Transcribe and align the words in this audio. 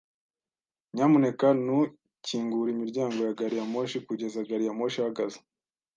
Nyamuneka 0.93 1.47
ntukingure 1.63 2.69
imiryango 2.75 3.17
ya 3.25 3.35
gari 3.39 3.55
ya 3.59 3.65
moshi 3.73 3.97
kugeza 4.07 4.47
gari 4.49 4.63
ya 4.67 4.73
moshi 4.79 4.97
ihagaze. 4.99 5.39